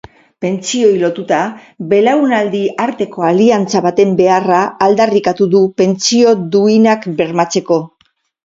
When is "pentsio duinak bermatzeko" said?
5.83-7.83